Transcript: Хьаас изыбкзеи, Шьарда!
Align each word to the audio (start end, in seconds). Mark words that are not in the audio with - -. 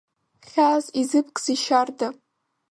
Хьаас 0.49 0.85
изыбкзеи, 1.01 1.57
Шьарда! 1.63 2.07